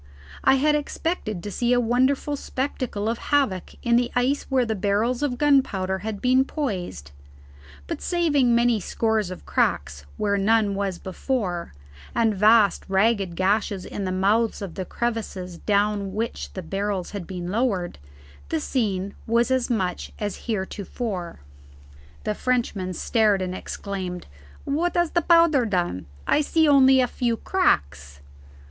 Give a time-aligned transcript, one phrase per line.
[0.43, 4.73] I had expected to see a wonderful spectacle of havoc in the ice where the
[4.73, 7.11] barrels of gunpowder had been poised,
[7.85, 11.75] but saving many scores of cracks where none was before,
[12.15, 17.27] and vast ragged gashes in the mouths of the crevices down which the barrels had
[17.27, 17.99] been lowered,
[18.49, 21.41] the scene was much as heretofore.
[22.23, 24.25] The Frenchman stared and exclaimed,
[24.65, 26.07] "What has the powder done?
[26.25, 28.21] I see only a few cracks."